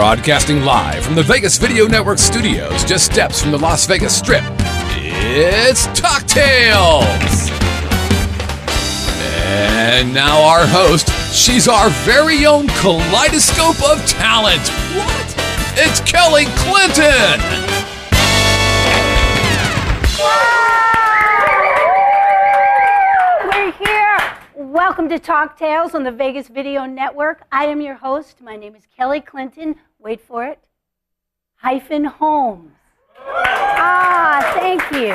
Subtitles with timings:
[0.00, 4.42] Broadcasting live from the Vegas Video Network studios, just steps from the Las Vegas Strip,
[4.96, 7.50] it's Talk Tales!
[9.36, 14.66] And now our host, she's our very own kaleidoscope of talent.
[14.96, 15.34] What?
[15.76, 17.38] It's Kelly Clinton!
[23.44, 24.38] We're here.
[24.54, 27.42] Welcome to Talk Tales on the Vegas Video Network.
[27.52, 28.40] I am your host.
[28.40, 29.76] My name is Kelly Clinton.
[30.02, 30.58] Wait for it.
[31.56, 32.72] Hyphen Holmes.
[33.18, 35.14] Ah, thank you.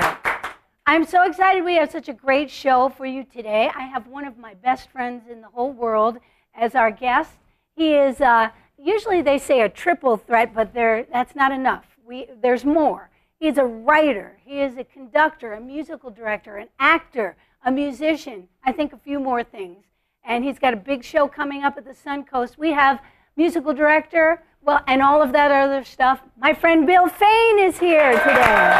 [0.86, 3.72] I'm so excited we have such a great show for you today.
[3.76, 6.20] I have one of my best friends in the whole world
[6.54, 7.32] as our guest.
[7.76, 11.86] He is, uh, usually they say a triple threat, but that's not enough.
[12.06, 13.10] We, there's more.
[13.40, 18.72] He's a writer, he is a conductor, a musical director, an actor, a musician, I
[18.72, 19.84] think a few more things.
[20.24, 22.58] And he's got a big show coming up at the Suncoast.
[22.58, 23.02] We have
[23.36, 26.22] musical director, well, and all of that other stuff.
[26.38, 28.80] My friend Bill Fain is here today.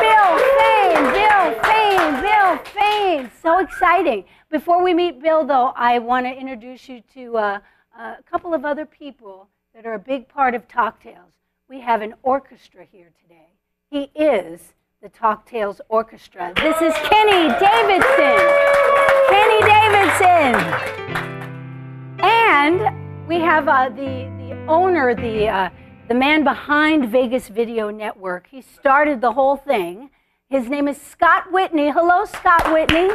[0.00, 3.30] Bill Fain, Bill Fain, Bill Fain.
[3.42, 4.24] So exciting.
[4.50, 7.58] Before we meet Bill, though, I want to introduce you to uh,
[7.98, 11.32] a couple of other people that are a big part of Talk Tales.
[11.68, 13.48] We have an orchestra here today.
[13.90, 16.52] He is the Talk Tales Orchestra.
[16.56, 18.38] This is Kenny Davidson.
[19.30, 20.54] Kenny Davidson.
[22.20, 25.70] And we have uh, the, the owner, the, uh,
[26.08, 28.46] the man behind Vegas Video Network.
[28.50, 30.10] He started the whole thing.
[30.48, 31.90] His name is Scott Whitney.
[31.90, 33.08] Hello, Scott Whitney.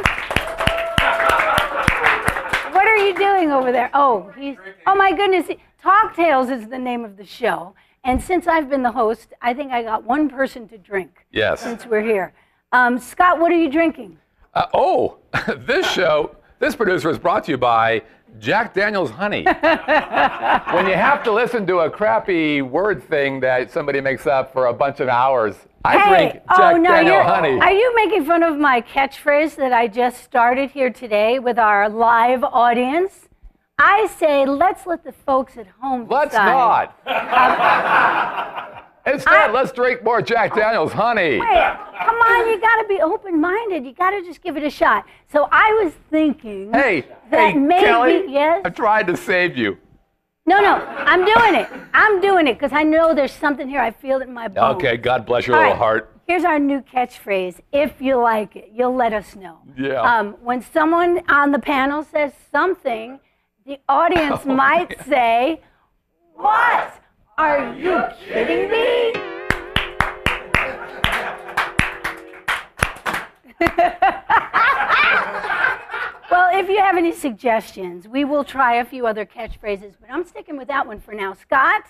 [2.72, 3.90] What are you doing over there?
[3.94, 4.56] Oh, he's,
[4.86, 5.46] oh my goodness.
[5.82, 7.74] Talk Tales is the name of the show.
[8.04, 11.26] And since I've been the host, I think I got one person to drink.
[11.32, 11.60] Yes.
[11.60, 12.32] Since we're here.
[12.72, 14.18] Um, Scott, what are you drinking?
[14.54, 15.18] Uh, oh,
[15.66, 18.02] this show, this producer is brought to you by
[18.38, 19.44] Jack Daniels Honey.
[19.44, 24.66] when you have to listen to a crappy word thing that somebody makes up for
[24.66, 27.60] a bunch of hours, I hey, drink oh, Jack oh no, Daniel Honey.
[27.60, 31.88] are you making fun of my catchphrase that I just started here today with our
[31.88, 33.28] live audience?
[33.78, 36.90] I say, let's let the folks at home Let's decide.
[37.06, 38.76] not.
[39.06, 41.38] Instead, I- let's drink more Jack Daniels Honey.
[41.40, 43.84] Wait, come on, you got to be open-minded.
[43.84, 45.04] You got to just give it a shot.
[45.32, 48.62] So I was thinking Hey, that hey, maybe Kelly, yes.
[48.64, 49.78] I tried to save you.
[50.46, 51.68] No, no, I'm doing it.
[51.94, 53.80] I'm doing it because I know there's something here.
[53.80, 54.76] I feel it in my bones.
[54.76, 56.16] Okay, God bless your All little right, heart.
[56.26, 57.60] Here's our new catchphrase.
[57.72, 59.58] If you like it, you'll let us know.
[59.76, 60.00] Yeah.
[60.00, 63.20] Um, when someone on the panel says something,
[63.66, 65.60] the audience Oh, might say,
[66.34, 66.94] What?
[67.40, 69.12] Are you kidding me?
[76.30, 80.26] well, if you have any suggestions, we will try a few other catchphrases, but I'm
[80.26, 81.32] sticking with that one for now.
[81.32, 81.84] Scott?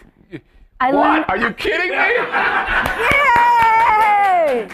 [0.79, 1.25] I learned.
[1.27, 1.31] What?
[1.31, 1.97] Are you kidding me?
[4.47, 4.69] Yay!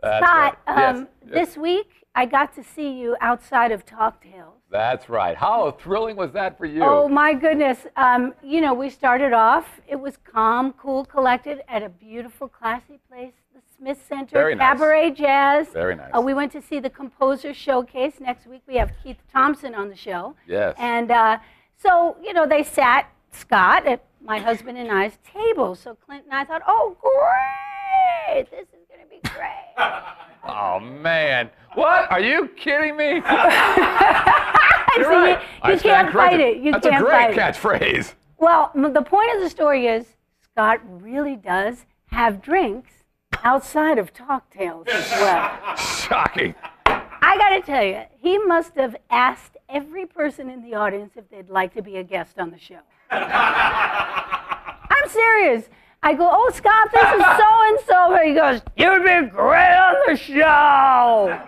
[0.00, 0.90] That's Scott, right.
[0.90, 1.48] Um, yes.
[1.48, 4.60] this week I got to see you outside of Talk Tales.
[4.70, 5.36] That's right.
[5.36, 6.82] How thrilling was that for you?
[6.82, 7.86] Oh my goodness!
[7.96, 9.80] Um, you know, we started off.
[9.88, 14.72] It was calm, cool, collected at a beautiful, classy place, the Smith Center, Very nice.
[14.78, 15.68] Cabaret Jazz.
[15.68, 16.10] Very nice.
[16.16, 18.14] Uh, we went to see the Composer Showcase.
[18.20, 20.36] Next week we have Keith Thompson on the show.
[20.46, 20.74] Yes.
[20.78, 21.38] And uh,
[21.76, 25.74] so, you know, they sat Scott at my husband and I's table.
[25.74, 28.50] So Clint and I thought, oh, great!
[28.50, 29.74] This is going to be great.
[30.46, 31.50] Oh man.
[31.74, 32.10] What?
[32.10, 33.14] Are you kidding me?
[34.96, 35.40] You're So right.
[35.64, 36.58] You, you can't fight it.
[36.58, 37.36] You That's can't a great it.
[37.36, 38.14] catchphrase.
[38.38, 40.06] Well, the point of the story is
[40.42, 42.90] Scott really does have drinks
[43.42, 45.76] outside of Talk Tales as well.
[45.76, 46.54] Shocking.
[46.86, 51.28] I got to tell you, he must have asked every person in the audience if
[51.30, 52.78] they'd like to be a guest on the show.
[53.10, 55.68] I'm serious.
[56.02, 58.16] I go, oh, Scott, this is so and so.
[58.24, 61.40] He goes, you'd be great on the show.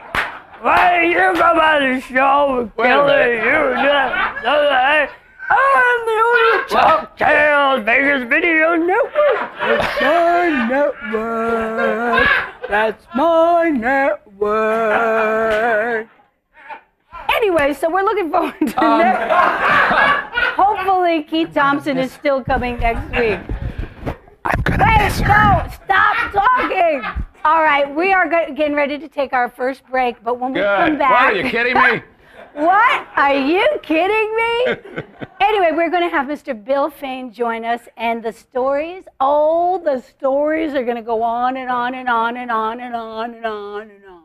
[0.63, 3.13] Why don't you come on the show, Wait a Kelly?
[3.13, 3.45] minute.
[3.45, 4.15] You just,
[5.49, 9.39] I'm the only Talk Tales Vegas Video Network.
[9.61, 12.29] That's my network.
[12.69, 13.69] That's my
[14.77, 16.09] network.
[17.35, 19.33] Anyway, so we're looking forward to Um, next.
[20.57, 23.39] Hopefully, Keith Thompson is still coming next week.
[24.57, 27.03] I'm gonna Wait, no, stop talking.
[27.45, 30.99] All right, we are getting ready to take our first break, but when we come
[30.99, 31.11] back.
[31.17, 31.35] What?
[31.35, 32.03] Are you kidding me?
[32.55, 33.07] What?
[33.17, 35.05] Are you kidding me?
[35.41, 36.53] anyway, we're going to have Mr.
[36.65, 41.59] Bill Fain join us, and the stories, oh, the stories are going to go on
[41.59, 44.23] and on and on and on and on and on and on.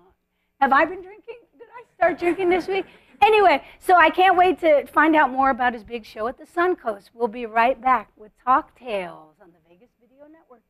[0.62, 1.39] Have I been drinking?
[1.57, 2.86] Did I start drinking this week?
[3.22, 6.45] Anyway, so I can't wait to find out more about his big show at the
[6.45, 7.10] Suncoast.
[7.13, 10.62] We'll be right back with Talk Tales on the Vegas Video Network.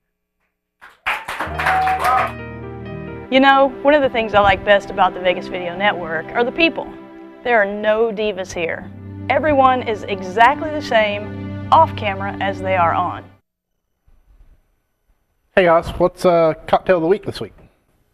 [3.32, 6.44] You know, one of the things I like best about the Vegas Video Network are
[6.44, 6.92] the people.
[7.44, 8.92] There are no divas here.
[9.30, 13.24] Everyone is exactly the same off camera as they are on.
[15.56, 17.54] Hey guys, what's uh, cocktail of the week this week?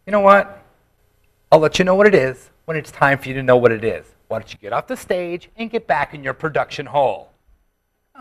[0.06, 0.64] You know what?
[1.52, 3.72] I'll let you know what it is when it's time for you to know what
[3.72, 4.06] it is.
[4.28, 7.32] Why don't you get off the stage and get back in your production hole?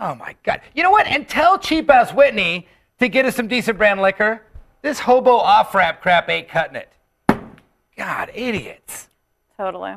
[0.00, 0.60] Oh my God.
[0.74, 1.06] You know what?
[1.06, 2.68] And tell cheap ass Whitney
[3.00, 4.42] to get us some decent brand liquor.
[4.86, 6.92] This hobo off rap crap ain't cutting it.
[7.96, 9.08] God, idiots.
[9.56, 9.94] Totally.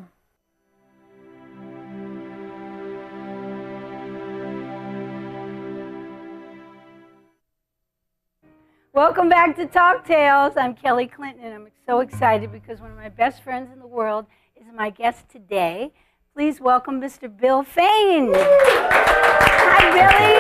[8.92, 10.54] Welcome back to Talk Tales.
[10.58, 13.86] I'm Kelly Clinton, and I'm so excited because one of my best friends in the
[13.86, 14.26] world
[14.56, 15.92] is my guest today.
[16.34, 17.30] Please welcome Mr.
[17.30, 18.32] Bill Fain.
[18.34, 20.40] Hi, Billy.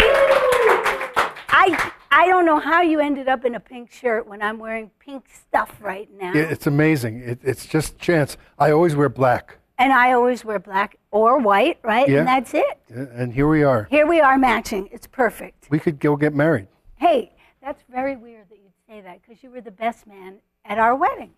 [1.50, 4.90] I I don't know how you ended up in a pink shirt when I'm wearing
[5.00, 6.34] pink stuff right now.
[6.34, 7.20] Yeah, it's amazing.
[7.22, 8.36] It, it's just chance.
[8.58, 12.10] I always wear black, And I always wear black or white, right?
[12.10, 12.20] Yeah.
[12.20, 12.80] And that's it.
[12.90, 13.88] and here we are.
[13.92, 14.90] Here we are matching.
[14.92, 15.68] It's perfect.
[15.70, 16.68] We could go get married.
[16.96, 20.80] Hey, that's very weird that you'd say that because you were the best man at
[20.80, 21.32] our wedding.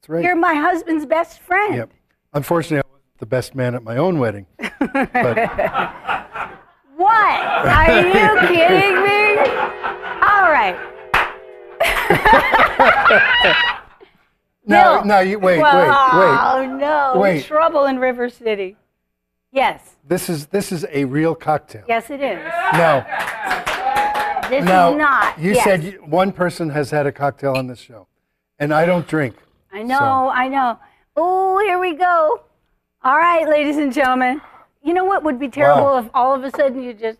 [0.00, 0.24] That's right.
[0.24, 1.74] You're my husband's best friend.
[1.76, 1.90] Yep.
[2.34, 4.46] Unfortunately, I wasn't the best man at my own wedding.
[4.58, 4.98] but
[6.96, 7.40] What?
[7.40, 9.74] Are you kidding me?
[10.58, 10.76] Right.
[14.66, 15.04] no, Bill.
[15.04, 16.38] no, you wait, well, wait,
[16.68, 17.20] Oh no!
[17.20, 17.44] Wait.
[17.44, 18.76] Trouble in River City.
[19.52, 19.96] Yes.
[20.06, 21.84] This is this is a real cocktail.
[21.88, 22.38] yes, it is.
[22.74, 23.04] No,
[24.50, 24.92] This no.
[24.92, 25.38] is not.
[25.38, 25.64] You yes.
[25.64, 28.08] said you, one person has had a cocktail on this show,
[28.58, 29.36] and I don't drink.
[29.72, 30.78] I know, I know.
[31.16, 32.42] Oh, here we go.
[33.04, 34.40] All right, ladies and gentlemen.
[34.82, 35.98] You know what would be terrible Wow.
[35.98, 37.18] if all of a sudden you just.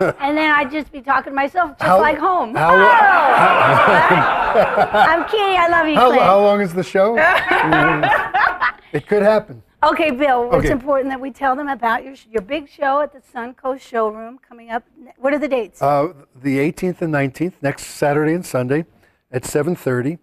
[0.00, 2.54] And then I'd just be talking to myself, just How- like home.
[2.54, 2.78] how- Oh!
[5.12, 5.56] I'm kidding.
[5.58, 6.22] I love you, How, Clint.
[6.22, 7.16] how long is the show?
[8.90, 9.62] It could happen.
[9.82, 13.20] Okay, Bill, it's important that we tell them about your, your big show at the
[13.20, 14.82] Suncoast Showroom coming up.
[15.18, 15.82] What are the dates?
[15.82, 18.86] Uh, the 18th and 19th, next Saturday and Sunday
[19.30, 20.18] at 7:30.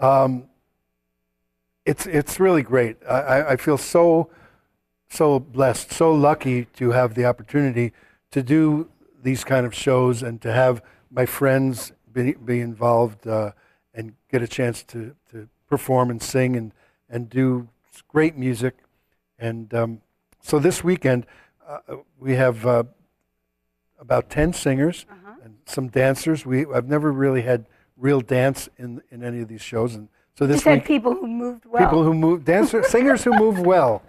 [0.00, 0.44] Um,
[1.84, 2.96] it's it's really great.
[3.08, 4.30] I, I- I feel so
[5.10, 7.92] so blessed, so lucky to have the opportunity
[8.32, 8.88] to do
[9.22, 13.52] these kind of shows and to have my friends be, be involved uh,
[13.94, 16.72] and get a chance to, to perform and sing and,
[17.08, 17.68] and do
[18.08, 18.76] great music.
[19.38, 20.00] And um,
[20.40, 21.26] so this weekend,
[21.66, 21.78] uh,
[22.18, 22.84] we have uh,
[23.98, 25.06] about 10 singers
[25.42, 26.46] and some dancers.
[26.46, 27.66] We, I've never really had
[27.96, 29.94] real dance in, in any of these shows.
[29.94, 31.84] And so you this said week, people who moved well.
[31.84, 34.02] people who move, dancers, singers who move well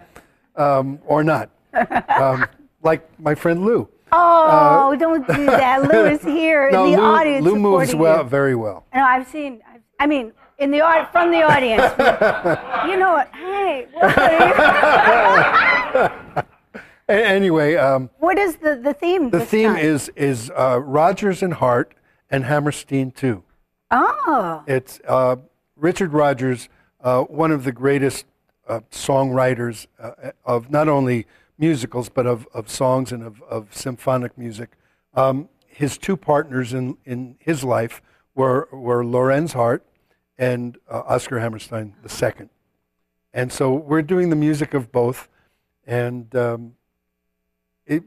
[0.56, 1.50] um, or not,
[2.08, 2.46] um,
[2.82, 3.88] like my friend Lou.
[4.12, 5.82] Oh, don't do that.
[5.82, 8.28] Lou is here Uh, No, in the Lou, audience Lou moves well, you.
[8.28, 8.84] very well.
[8.94, 9.60] No, I've seen.
[9.72, 11.82] I've, I mean, in the au- from the audience.
[12.90, 13.28] you know what?
[13.34, 16.02] Hey, what, are
[16.38, 16.42] you-
[17.08, 19.30] anyway, um, what is the, the theme?
[19.30, 19.84] the theme time?
[19.84, 21.94] is is uh, Rodgers and Hart
[22.30, 23.42] and Hammerstein too.
[23.90, 25.36] Oh, It's uh,
[25.76, 26.68] Richard Rodgers,
[27.02, 28.26] uh, one of the greatest
[28.68, 30.10] uh, songwriters uh,
[30.44, 31.26] of not only
[31.58, 34.70] musicals but of, of songs and of, of symphonic music.
[35.14, 38.00] Um, his two partners in, in his life
[38.34, 39.84] were, were Lorenz Hart
[40.38, 42.48] and uh, Oscar Hammerstein II.
[43.34, 45.28] And so we're doing the music of both.
[45.86, 46.74] And um,
[47.86, 48.04] it,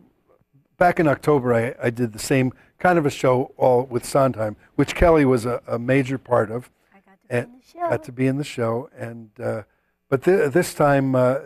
[0.78, 4.56] back in October, I, I did the same kind of a show all with Sondheim,
[4.76, 6.70] which Kelly was a, a major part of.
[6.94, 7.90] I got to be in the show.
[7.90, 9.62] got to be in the show, and uh,
[10.10, 11.40] but th- this time, uh,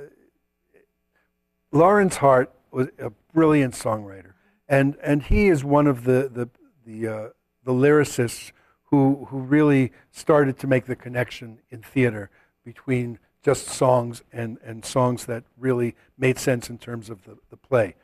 [1.75, 4.31] Lorenz Hart was a brilliant songwriter,
[4.69, 6.49] and and he is one of the the
[6.85, 7.29] the, uh,
[7.65, 8.53] the lyricists
[8.83, 12.29] who who really started to make the connection in theater
[12.63, 17.57] between just songs and and songs that really made sense in terms of the, the
[17.57, 17.95] play.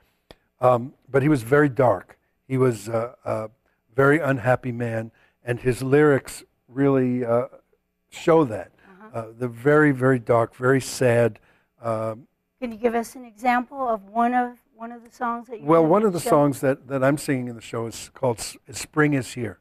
[0.59, 2.17] Um, but he was very dark.
[2.49, 3.49] He was uh, a
[3.95, 5.11] very unhappy man,
[5.45, 7.47] and his lyrics really uh,
[8.09, 8.73] show that.
[9.13, 11.39] uh they're very, very dark, very sad.
[11.81, 12.27] Um,
[12.61, 15.65] Can you give us an example of one of one of the songs that you?
[15.65, 16.29] well, one of the show?
[16.29, 19.57] songs that, that I'm singing in the show is called S- "Spring Is Here,"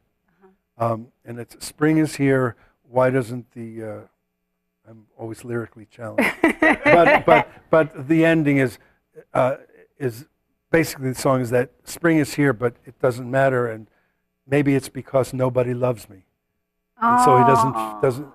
[0.76, 4.00] um, and it's "Spring is here." Why doesn't the uh,
[4.86, 6.30] I'm always lyrically challenged,
[6.60, 8.78] but but but the ending is
[9.32, 9.56] uh,
[9.98, 10.26] is
[10.70, 13.86] basically the song is that spring is here, but it doesn't matter, and
[14.46, 16.24] maybe it's because nobody loves me,
[17.00, 18.28] and so he doesn't doesn't.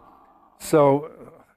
[0.57, 1.11] So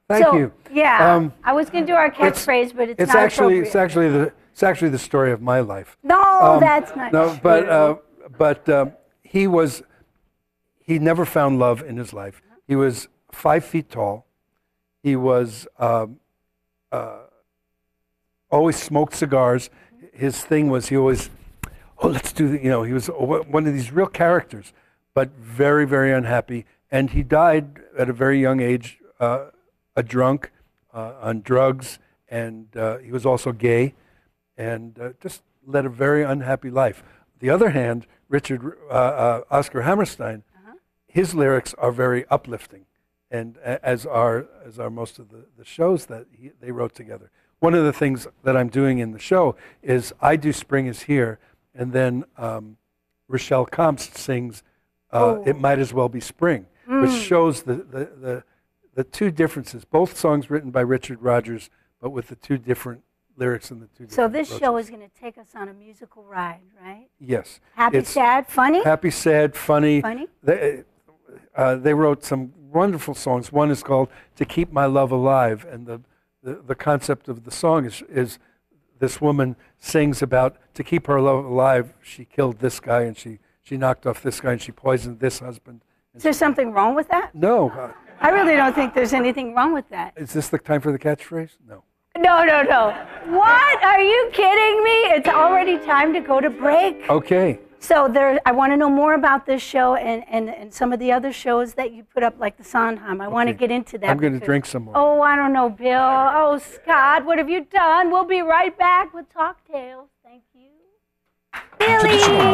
[0.09, 0.53] Thank so, you.
[0.73, 1.15] Yeah.
[1.15, 4.09] Um, I was going to do our catchphrase, but it's, It's not actually it's actually
[4.09, 5.97] the it's actually the story of my life.
[6.03, 7.97] no, Um, that's not No, but uh,
[8.37, 9.83] but um, he was
[10.81, 12.41] he never found love in his life.
[12.67, 14.27] He was five feet tall.
[15.03, 16.19] He was um,
[16.91, 17.19] uh,
[18.51, 19.69] always smoked cigars.
[20.13, 21.29] His thing was he always
[21.99, 24.73] oh let's do the, you know he was one of these real characters,
[25.13, 26.65] but very very unhappy.
[26.91, 29.49] And he died at a very young age, uh,
[29.99, 30.53] a drunk,
[30.95, 33.95] uh, on drugs, and uh, he was also gay
[34.57, 37.03] and uh, just led a very unhappy life.
[37.41, 40.45] The other hand, Richard uh, uh, Oscar Hammerstein,
[41.07, 42.85] his lyrics are very uplifting,
[43.31, 47.31] and as are as are most of the, the shows that he, they wrote together.
[47.59, 51.03] One of the things that I'm doing in the show is I do "Spring Is
[51.03, 51.39] Here,"
[51.75, 52.77] and then um,
[53.27, 54.63] Rochelle Comst sings
[55.13, 58.45] uh, "It Might As Well Be Spring," which shows the, the the
[58.99, 59.85] the two differences.
[59.85, 63.05] Both songs written by Richard Rodgers, but with the two different
[63.37, 64.09] lyrics and the two.
[64.09, 64.59] so this approaches.
[64.59, 67.07] show is going to take us on a musical ride, right?
[67.21, 67.61] Yes.
[67.77, 68.83] Happy, It's sad, funny?
[68.83, 70.01] Happy, sad, funny.
[70.01, 70.27] Funny?
[70.43, 70.83] They,
[71.55, 73.53] uh, they wrote some wonderful songs.
[73.53, 76.01] One is called "To Keep My Love Alive," and the,
[76.43, 78.41] the, the concept of the song is, is
[78.99, 81.95] this woman sings about to keep her love alive.
[82.03, 85.39] She killed this guy, and she she knocked off this guy, and she poisoned this
[85.39, 85.83] husband.
[86.17, 87.33] Is there something wrong with that?
[87.33, 90.15] No, uh, I really don't think there's anything wrong with that.
[90.17, 91.51] is this the time for the catchphrase?
[91.67, 91.85] No.
[92.17, 93.07] No, no, no.
[93.37, 93.85] What?
[93.85, 94.91] Are you kidding me?
[95.15, 97.09] It's already time to go to break.
[97.09, 97.61] Okay.
[97.81, 100.99] So there, I want to know more about this show and, and, and some of
[100.99, 103.21] the other shows that you put up, like the Sondheim.
[103.21, 104.11] I want to get into that.
[104.11, 104.95] I'm going to drink some more.
[104.97, 106.01] Oh, I don't know, Bill.
[106.01, 108.11] Oh, Scott, what have you done?
[108.11, 110.09] We'll be right back with Talk Tales.
[110.25, 110.71] Thank you.
[111.79, 112.48] Billy!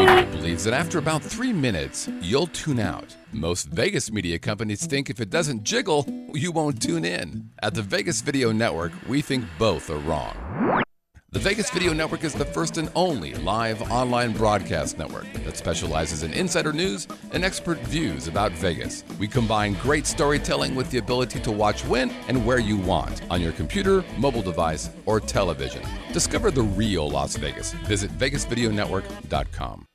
[0.62, 3.16] That after about three minutes, you'll tune out.
[3.32, 7.50] Most Vegas media companies think if it doesn't jiggle, you won't tune in.
[7.64, 10.82] At the Vegas Video Network, we think both are wrong.
[11.32, 16.22] The Vegas Video Network is the first and only live online broadcast network that specializes
[16.22, 19.02] in insider news and expert views about Vegas.
[19.18, 23.42] We combine great storytelling with the ability to watch when and where you want on
[23.42, 25.82] your computer, mobile device, or television.
[26.12, 27.72] Discover the real Las Vegas.
[27.88, 29.86] Visit VegasVideoNetwork.com.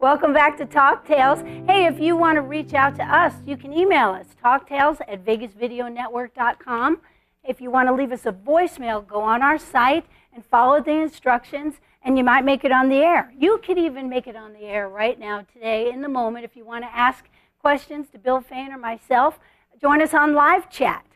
[0.00, 1.40] Welcome back to Talk Tales.
[1.66, 5.24] Hey, if you want to reach out to us, you can email us, talktales at
[5.24, 7.00] vegasvideonetwork.com.
[7.42, 10.92] If you want to leave us a voicemail, go on our site and follow the
[10.92, 13.32] instructions, and you might make it on the air.
[13.36, 16.44] You could even make it on the air right now, today, in the moment.
[16.44, 17.24] If you want to ask
[17.60, 19.40] questions to Bill Fain or myself,
[19.80, 21.07] join us on live chat.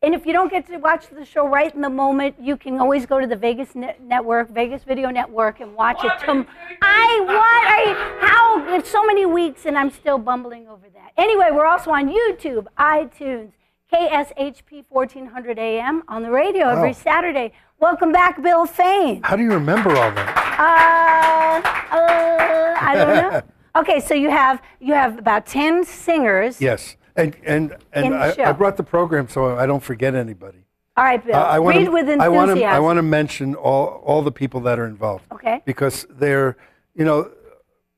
[0.00, 2.78] And if you don't get to watch the show right in the moment, you can
[2.78, 6.12] always go to the Vegas Net- Network, Vegas Video Network, and watch it.
[6.20, 6.46] Tom-
[6.80, 7.34] I what?
[7.34, 8.76] I how?
[8.76, 11.10] It's so many weeks, and I'm still bumbling over that.
[11.16, 13.50] Anyway, we're also on YouTube, iTunes,
[13.92, 17.52] KSHP 1400 AM on the radio every Saturday.
[17.80, 19.20] Welcome back, Bill Fain.
[19.24, 20.36] How do you remember all that?
[20.60, 23.42] Uh, uh, I don't know.
[23.76, 26.60] Okay, so you have you have about ten singers.
[26.60, 26.96] Yes.
[27.18, 28.34] And, and, and I.
[28.38, 30.58] I brought the program so I don't forget anybody.
[30.96, 31.34] All right, Bill.
[31.34, 32.20] Uh, I wanna- Read with enthusiasm.
[32.22, 35.24] I want to I want to mention all all the people that are involved.
[35.32, 35.60] Okay.
[35.64, 36.56] Because they're,
[36.94, 37.30] you know,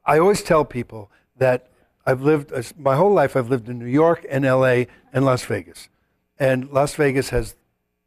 [0.05, 1.69] I always tell people that
[2.07, 3.37] I've lived my whole life.
[3.37, 4.87] I've lived in New York and L.A.
[5.13, 5.89] and Las Vegas,
[6.39, 7.57] and Las Vegas has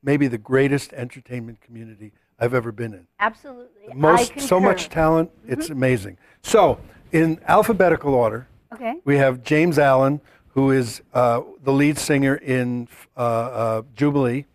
[0.03, 3.07] maybe the greatest entertainment community I've ever been in.
[3.19, 3.93] Absolutely.
[3.93, 5.29] Most so much talent.
[5.47, 6.17] It's amazing.
[6.41, 6.79] So
[7.11, 8.95] in alphabetical order, Okay.
[9.05, 10.19] we have James Allen,
[10.53, 14.45] who is uh, the lead singer in uh, uh, Jubilee.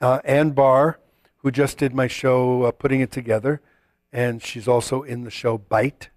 [0.00, 0.98] uh Ann Barr,
[1.38, 3.60] who just did my show, uh, Putting It Together,
[4.12, 6.10] and she's also in the show Bite.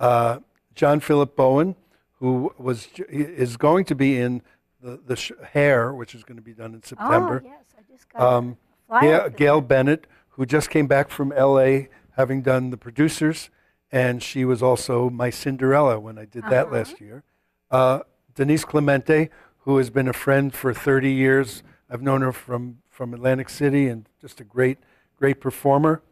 [0.00, 0.38] Uh,
[0.74, 1.76] John Philip Bowen,
[2.20, 4.40] who was is going to be in
[4.80, 7.42] the, the sh- Hair, which is going to be done in September.
[7.44, 7.64] Oh, yes.
[7.78, 8.56] I just got Um,
[9.00, 9.28] Gail.
[9.30, 11.88] Gail Bennett, who just came back from L.A.
[12.16, 13.50] having done the producers,
[13.92, 16.50] and she was also my Cinderella when I did Uh-huh.
[16.50, 17.22] that last year.
[17.70, 18.00] Uh,
[18.34, 21.62] Denise Clemente, who has been a friend for 30 years.
[21.88, 24.78] I've known her from, from Atlantic City and just a great,
[25.16, 26.02] great performer.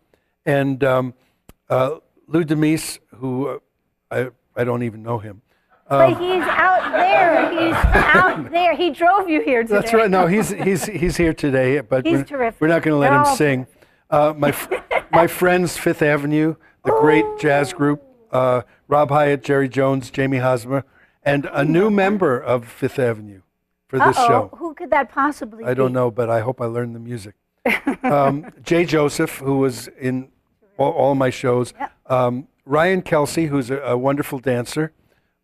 [0.44, 1.14] And um,
[1.68, 1.96] uh,
[2.26, 3.58] Lou Demise, who uh,
[4.10, 5.42] I, I don't even know him.
[5.88, 7.50] But he's out there.
[7.50, 8.76] He's out there.
[8.76, 9.74] He drove you here today.
[9.74, 10.10] That's right.
[10.10, 12.60] No, he's he's he's here today, but He's we're, terrific.
[12.60, 13.66] we're not going to let They're him all sing.
[14.10, 14.54] Uh, my
[15.10, 20.84] my friends, Fifth Avenue, the great jazz group, uh, Rob Hyatt, Jerry Jones, Jamie Hosmer,
[21.28, 23.42] and a new member of Fifth Avenue
[23.86, 24.28] for this Uh-oh.
[24.28, 24.56] show.
[24.56, 25.70] Who could that possibly be?
[25.70, 27.34] I don't know, but I hope I learned the music.
[28.02, 30.28] um, Jay Joseph, who was in
[30.78, 31.74] all, all my shows,
[32.06, 34.92] um, Ryan Kelsey, who's a, a wonderful dancer,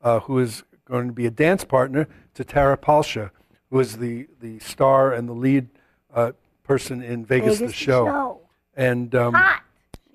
[0.03, 3.31] uh, who is going to be a dance partner to Tara Palsha,
[3.71, 5.69] who is the, the star and the lead
[6.14, 8.07] uh, person in Vegas, Vegas the the show.
[8.07, 8.41] Show.
[8.76, 9.62] And um, Hot.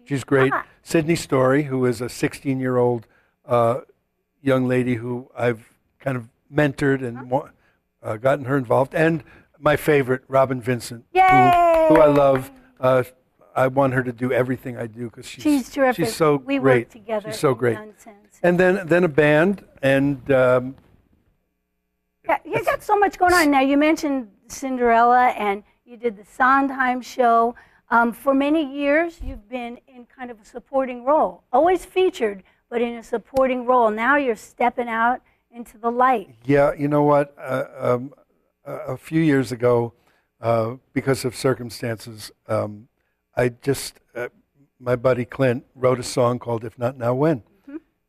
[0.06, 0.52] she's great.
[0.52, 0.66] hot.
[0.82, 3.06] Sydney Story, who is a 16 year old
[3.46, 3.82] uh,
[4.42, 5.68] young lady who I've
[6.00, 7.32] kind of mentored and
[8.02, 8.96] uh, gotten her involved.
[8.96, 9.24] And
[9.60, 12.52] my favorite, Robin Vincent, who, who I love.
[12.80, 13.04] Uh,
[13.56, 16.06] I want her to do everything I do because she's, She's terrific.
[16.06, 16.86] She's so we great.
[16.86, 17.32] work together.
[17.32, 17.74] She's so great.
[17.74, 18.40] nonsense.
[18.42, 20.76] And then, then a band, and um,
[22.26, 23.52] Yeah, you got so much going on.
[23.52, 27.56] Now, you mentioned Cinderella and you did the Sondheim show.
[27.92, 32.82] Um, for many years, you've been in kind of a supporting role, always featured, but
[32.82, 33.90] in a supporting role.
[33.90, 35.22] Now you're stepping out
[35.52, 36.36] into the light.
[36.46, 37.36] Yeah, you know what?
[37.38, 38.14] Uh, um,
[38.66, 39.94] a, few years ago,
[40.42, 42.88] uh, because of circumstances, um,
[43.36, 44.30] I just, uh,
[44.80, 47.44] my buddy Clint wrote a song called If Not Now When.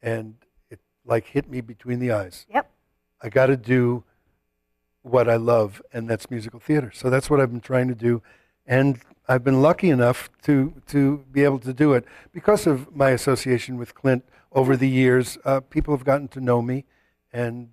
[0.03, 0.37] And
[0.71, 2.47] it like hit me between the eyes.
[2.49, 2.71] Yep.
[3.23, 4.05] I got to do
[5.03, 6.91] what I love, and that's musical theater.
[6.95, 8.23] So that's what I've been trying to do.
[8.67, 12.05] And I've been lucky enough to, to be able to do it.
[12.33, 16.61] Because of my association with Clint over the years, uh, people have gotten to know
[16.63, 16.85] me.
[17.33, 17.71] And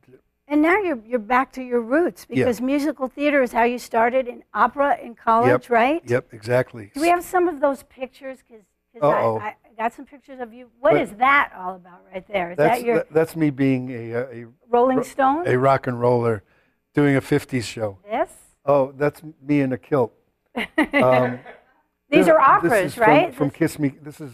[0.47, 4.27] And now you're, you're back to your roots because musical theater is how you started
[4.27, 5.69] in opera in college, Yep.
[5.69, 6.01] right?
[6.05, 6.91] Yep, exactly.
[6.93, 8.39] Do we have some of those pictures?
[8.47, 8.63] Because.
[9.01, 10.69] I, I got some pictures of you.
[10.79, 12.51] What But- is that all about right there?
[12.51, 15.47] Is that's, that your that- that's me being a, a, Rolling Stone?
[15.47, 16.43] a rock and roller
[16.95, 17.99] doing a 50s show.
[18.09, 18.29] Yes.
[18.65, 20.13] Oh, that's me in a kilt.
[20.93, 21.39] Um,
[22.09, 23.35] These are operas, from- right?
[23.35, 23.93] From, This- Kiss Me.
[24.01, 24.31] This is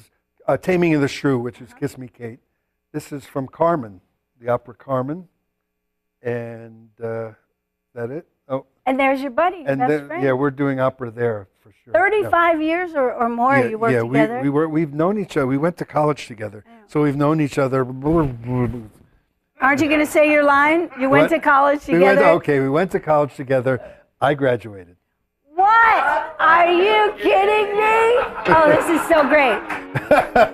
[0.48, 2.40] uh, Taming of the Shrew, which is Kiss Me Kate.
[2.92, 4.02] This is from Carmen,
[4.40, 5.28] the opera Carmen.
[6.22, 7.36] And uh, is
[7.96, 8.28] that it?
[8.48, 11.94] Oh, and there's your buddy, and best then, yeah, we're doing opera there for sure.
[11.94, 12.22] Yeah.
[12.22, 14.38] 35 years or, or more yeah, you worked yeah, together?
[14.38, 15.48] We, we were, we've known each other.
[15.48, 16.64] We went to college together.
[16.88, 17.86] So we've known each other.
[17.86, 20.90] Aren't you going to say your line?
[21.00, 21.38] You went What?
[21.38, 22.30] to college We went, together?
[22.38, 23.82] okay, we went to college together.
[24.20, 24.98] I graduated.
[25.64, 26.36] What?
[26.40, 27.98] Are you kidding me?
[28.54, 29.62] Oh, this is so great.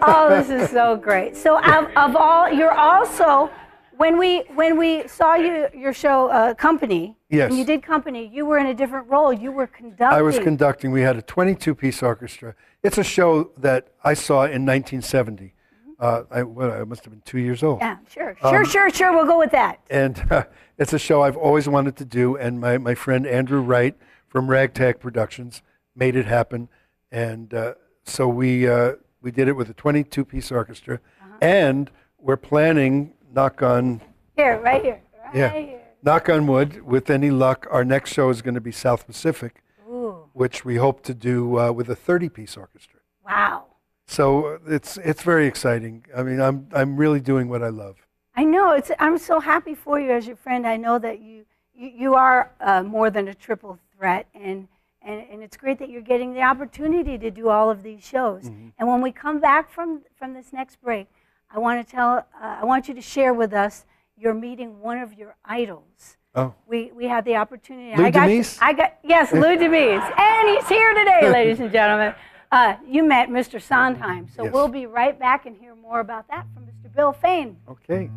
[0.03, 1.35] Oh, this is so great.
[1.35, 3.49] So, of, of all, you're also
[3.97, 7.15] when we when we saw you your show uh, Company.
[7.31, 7.49] Yes.
[7.49, 9.33] When you did Company, you were in a different role.
[9.33, 10.19] You were conducting.
[10.19, 10.91] I was conducting.
[10.91, 12.53] We had a 22 piece orchestra.
[12.83, 15.55] It's a show that I saw in 1970.
[15.99, 17.79] Uh, I, well, I must have been two years old.
[17.81, 19.11] Yeah, sure, Um, sure, sure, sure.
[19.11, 19.79] We'll go with that.
[19.89, 20.43] And uh,
[20.77, 22.37] it's a show I've always wanted to do.
[22.37, 23.95] And my, my friend Andrew Wright
[24.29, 25.61] from Ragtag Productions
[25.95, 26.69] made it happen.
[27.11, 30.99] And uh, so we, uh, we did it with a 22 piece orchestra.
[31.21, 31.37] Uh-huh.
[31.41, 34.01] And we're planning, knock on,
[34.35, 35.81] Here, right here, right yeah, here.
[36.03, 39.63] knock on wood, with any luck, our next show is going to be South Pacific,
[39.89, 42.99] Ooh, which we hope to do uh, with a 30 piece orchestra.
[43.25, 43.65] wow.
[44.07, 46.03] So uh, it's it's very exciting.
[46.17, 47.97] I mean, I'm I'm really doing what I love.
[48.35, 48.71] I know.
[48.71, 48.89] It's.
[48.97, 50.65] I'm so happy for you as your friend.
[50.65, 54.67] I know that you you, you are uh, more than a triple threat, and,
[55.01, 58.43] and and it's great that you're getting the opportunity to do all of these shows.
[58.45, 58.69] Mm-hmm.
[58.79, 61.07] And when we come back from from this next break,
[61.53, 62.25] I want to tell.
[62.41, 63.85] Uh, I want you to share with us.
[64.17, 66.17] You're meeting one of your idols.
[66.35, 67.95] Oh, We we had the opportunity.
[67.97, 68.27] Lou I got.
[68.27, 68.57] Demise?
[68.61, 72.13] I got yes, Lou Demise, and he's here today, ladies and gentlemen.
[72.51, 73.61] Uh, you met Mr.
[73.61, 74.53] Sondheim, so Yes.
[74.53, 76.91] we'll be right back and hear more about that from Mr.
[76.95, 77.57] Bill Fain.
[77.69, 78.09] okay.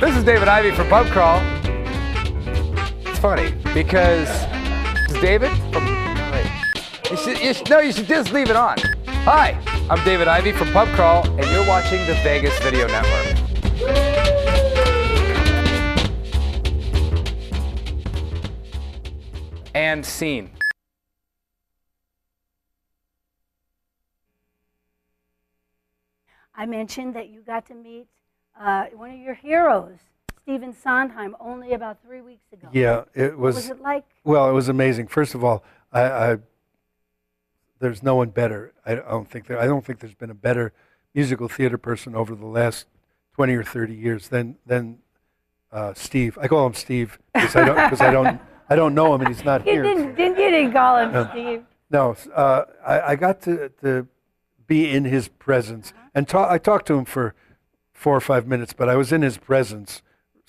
[0.00, 1.40] This is David Ivy for Pub Crawl.
[3.22, 4.28] Funny because
[5.20, 5.86] David from.
[7.08, 8.76] You should, you should, no, you should just leave it on.
[9.06, 9.56] Hi,
[9.88, 13.38] I'm David Ivy from Pub Crawl, and you're watching the Vegas Video Network.
[19.72, 20.50] And scene.
[26.56, 28.08] I mentioned that you got to meet
[28.60, 30.00] uh, one of your heroes,
[30.42, 32.68] Stephen Sondheim, only about three weeks ago.
[32.72, 33.56] Yeah, it What was.
[33.56, 34.04] was it like?
[34.24, 35.06] Well, it was amazing.
[35.06, 36.36] First of all, I, I
[37.78, 38.72] there's no one better.
[38.86, 40.72] I don't think there, I don't think there's been a better
[41.14, 42.86] musical theater person over the last
[43.34, 44.98] 20 or 30 years than than
[45.70, 46.38] uh, Steve.
[46.40, 49.28] I call him Steve because I don't because I don't I don't know him and
[49.34, 49.82] he's not You here.
[49.82, 51.28] didn't, didn't, you didn't call him No.
[51.30, 51.64] Steve.
[51.90, 54.08] No, uh, I, I got to, to
[54.66, 57.34] be in his presence, and ta- I talked to him for
[57.92, 60.00] four or five minutes, but I was in his presence,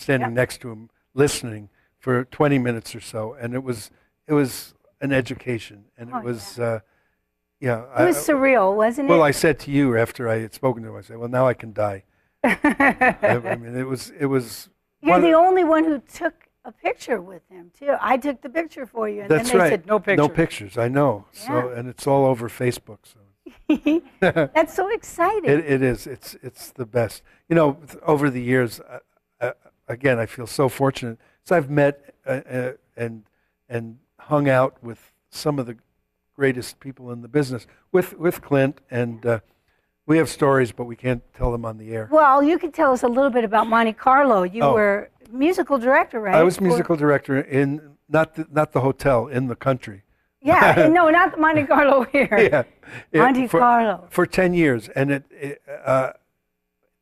[0.03, 0.35] standing Yep.
[0.35, 3.89] next to him, listening for 20 minutes or so, and it was
[4.27, 6.79] it was an education, and it Oh, was uh,
[7.59, 7.83] yeah.
[8.01, 9.19] It was surreal, wasn't well, it?
[9.19, 11.47] Well, I said to you after I had spoken to him, I said, "Well, now
[11.47, 12.03] I can die."
[12.43, 14.69] I, I mean, it was it was.
[15.01, 16.33] You're the only one who took
[16.65, 17.93] a picture with him, too.
[17.99, 19.69] I took the picture for you, and That's then they right.
[19.71, 20.17] said, no pictures.
[20.17, 20.77] No pictures.
[20.77, 21.25] I know.
[21.33, 22.99] So, and it's all over Facebook.
[23.03, 23.19] So
[24.55, 25.49] That's so exciting.
[25.49, 26.07] It, it is.
[26.07, 27.21] It's it's the best.
[27.49, 28.79] You know, th- over the years,
[29.87, 31.17] again, I feel so fortunate.
[31.43, 33.23] So I've met uh, uh, and
[33.69, 35.77] and hung out with some of the
[36.35, 37.67] greatest people in the business.
[37.91, 39.39] With with Clint, and uh,
[40.05, 42.07] we have stories, but we can't tell them on the air.
[42.11, 44.43] well, you can tell us a little bit about Monte Carlo.
[44.43, 44.73] You Oh.
[44.73, 46.35] were musical director, right?
[46.35, 50.03] I was musical director in not the, not the hotel in the country.
[50.41, 52.27] Yeah, no, not the Monte Carlo here.
[52.31, 52.63] yeah,
[53.11, 54.07] It- Monte for, Carlo.
[54.09, 56.11] for ten years, and it, it uh,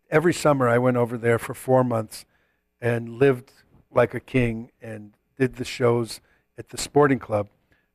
[0.10, 2.26] every summer I went over there for four months
[2.82, 3.52] and lived
[3.92, 6.20] like a king and did the shows
[6.58, 7.48] at the sporting club.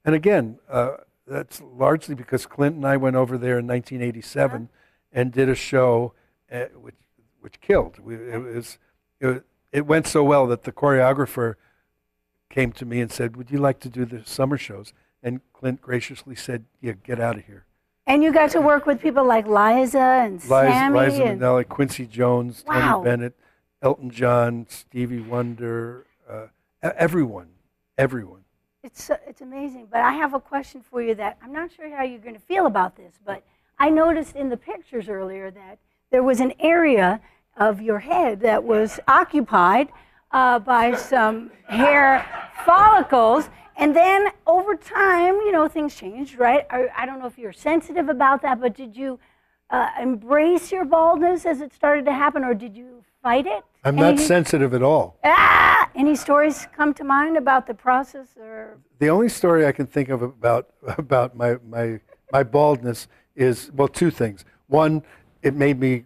[0.04, 4.68] And again, uh, that's largely because Clint and I went over there in 1987
[5.12, 6.12] and did a show
[6.50, 6.94] uh, which
[7.40, 7.98] which killed.
[7.98, 8.78] We, it was
[9.20, 11.54] it, it went so well that the choreographer
[12.50, 15.80] came to me and said, "Would you like to do the summer shows?" And Clint
[15.80, 17.64] graciously said, "Yeah, get out of here."
[18.06, 20.98] And you got to work with people like Liza and Liza, Sammy.
[20.98, 22.98] Liza and, Minnelli, Quincy Jones, Wow.
[22.98, 23.34] Tony Bennett,
[23.86, 26.46] Elton John, Stevie Wonder, uh,
[26.82, 27.50] everyone,
[27.96, 28.40] everyone.
[28.82, 29.86] It's, uh, it's amazing.
[29.88, 32.40] But I have a question for you that I'm not sure how you're going to
[32.40, 33.44] feel about this, but
[33.78, 35.78] I noticed in the pictures earlier that
[36.10, 37.20] there was an area
[37.56, 39.90] of your head that was occupied
[40.32, 42.26] uh, by some hair
[42.64, 43.48] follicles.
[43.76, 46.66] And then over time, you know, things changed, right?
[46.70, 49.20] I, I don't know if you're sensitive about that, but did you
[49.70, 53.64] uh, embrace your baldness as it started to happen, or did you fight it?
[53.84, 55.18] I'm not sensitive at all.
[55.24, 55.88] Ah!
[55.94, 60.08] Any stories come to mind about the process, or The only story I can think
[60.08, 62.00] of about about my my
[62.32, 64.44] my baldness is well, two things.
[64.68, 65.02] One,
[65.42, 66.04] it made me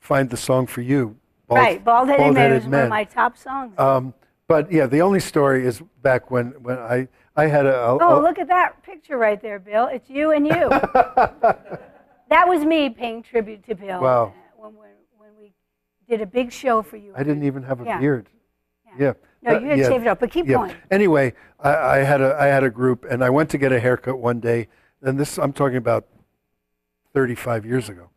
[0.00, 1.16] find the song for you.
[1.46, 1.84] Bald, right?
[1.84, 3.78] Bald Headed Man is one of my top songs.
[3.78, 4.12] Um,
[4.46, 8.20] but yeah, the only story is back when when I I had a, a- oh,
[8.20, 9.86] a- look at that picture right there, Bill.
[9.86, 10.70] It's you and you.
[12.30, 14.00] that was me paying tribute to Bill.
[14.00, 14.24] Wow.
[14.26, 15.52] uh, When, when, when we
[16.08, 17.12] did a big show for you.
[17.16, 17.98] I didn't even have a Yeah.
[18.00, 18.28] beard.
[18.98, 19.12] Yeah.
[19.42, 19.88] No, Uh, you had yeah.
[19.88, 20.56] shaved it up, but keep Yeah.
[20.56, 20.74] going.
[20.90, 23.78] Anyway, I, I had a I had a group, and I went to get a
[23.80, 24.66] haircut one day,
[25.02, 26.06] and this I'm talking about
[27.14, 28.10] 35 years ago,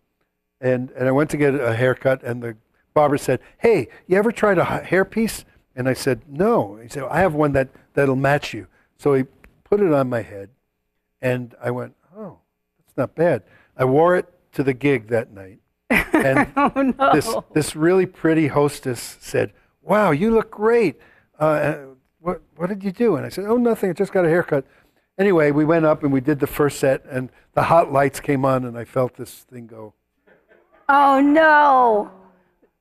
[0.59, 2.57] and and I went to get a haircut, and the
[2.93, 5.43] barber said, "Hey, you ever tried a hairpiece?"
[5.75, 9.25] And I said, "No." He said, "I have one that that'll match you." So he
[9.63, 10.49] put it on my head,
[11.21, 12.39] and I went, "Oh,
[12.79, 13.43] that's not bad."
[13.77, 17.13] I wore it to the gig that night, and Oh no.
[17.13, 20.99] this this really pretty hostess said, "Wow, you look great.
[21.39, 21.85] Uh, uh,
[22.19, 23.89] what what did you do?" And I said, "Oh, nothing.
[23.89, 24.65] I just got a haircut."
[25.17, 28.43] Anyway, we went up and we did the first set, and the hot lights came
[28.45, 29.93] on, and I felt this thing go.
[30.89, 32.11] oh no.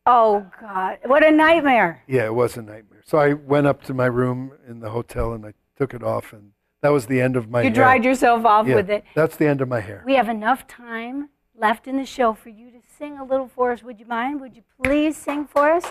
[0.07, 0.99] Oh God.
[1.05, 2.03] What a nightmare.
[2.07, 3.03] Yeah, it was a nightmare.
[3.05, 6.33] So I went up to my room in the hotel and I took it off,
[6.33, 7.65] and that was the end of my hair.
[7.65, 7.85] You hair.
[7.85, 9.05] dried yourself off yeah, with it.
[9.15, 10.03] That's the end of my hair.
[10.07, 13.73] We have enough time left in the show for you to sing a little for
[13.73, 13.83] us.
[13.83, 14.41] Would you mind?
[14.41, 15.85] Would you please sing for us?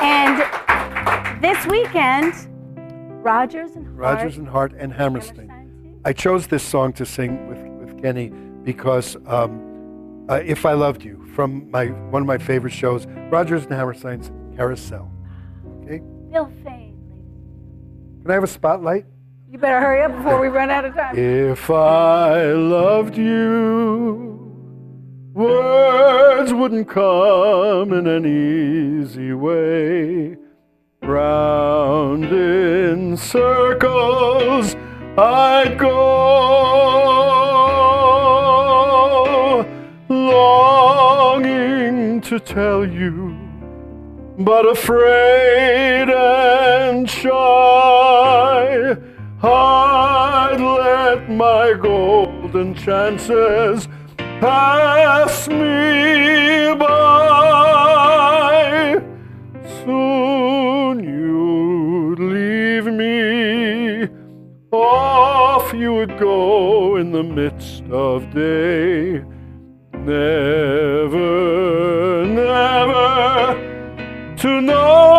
[0.00, 0.38] And
[1.42, 2.32] this weekend,
[3.22, 3.98] Rodgers and Hart.
[3.98, 5.48] Rodgers and Hart and Hammerstein.
[5.48, 6.00] Hammerstein.
[6.04, 8.28] I chose this song to sing with, with Kenny
[8.62, 13.64] because um, uh, "If I Loved You" from my one of my favorite shows, Rodgers
[13.64, 15.10] and Hammerstein's Carousel.
[15.82, 16.00] Okay,
[16.30, 16.96] Bill Fain.
[18.22, 19.04] can I have a spotlight?
[19.48, 21.16] You better hurry up before we run out of time.
[21.16, 24.40] If I loved you,
[25.34, 30.36] words wouldn't come in an easy way.
[31.02, 34.74] Round in circles
[35.16, 35.94] I'd go,
[40.08, 41.50] longing
[42.22, 43.36] to tell you
[44.38, 48.96] but afraid and shy,
[49.48, 57.76] I'd let my golden chances pass me by.
[59.84, 64.08] Soon you'd leave me,
[64.72, 69.22] off you would go in the midst of day.
[69.92, 71.16] Never,
[72.26, 73.54] never
[74.38, 75.15] to know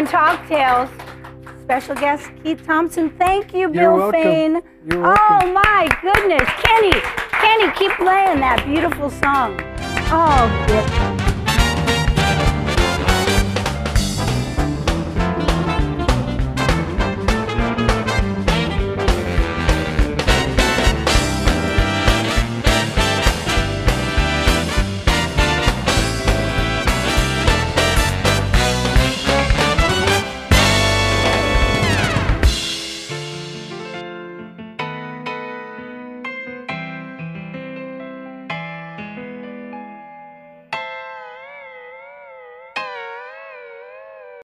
[0.00, 0.88] week on Talk Tales.
[1.62, 3.10] Special guest Keith Thompson.
[3.10, 4.12] Thank you, Bill You're.
[4.12, 4.60] Fain.
[4.90, 5.54] You're Oh welcome.
[5.54, 7.00] my goodness, Kenny,
[7.32, 9.60] Kenny, keep playing that beautiful song.
[10.12, 11.16] Oh.